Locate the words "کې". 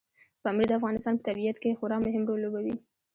1.59-1.77